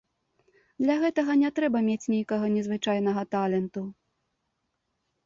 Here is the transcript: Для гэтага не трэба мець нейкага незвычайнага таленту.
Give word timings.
Для 0.83 0.93
гэтага 1.03 1.31
не 1.41 1.51
трэба 1.59 1.79
мець 1.89 2.09
нейкага 2.13 2.45
незвычайнага 2.55 3.21
таленту. 3.37 3.81